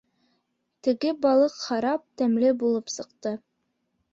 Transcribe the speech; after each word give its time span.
Теге 0.87 1.11
балыҡ 1.27 1.59
харап 1.65 2.07
тәмле 2.23 2.55
булып 2.65 2.91
сыҡты. 2.95 3.35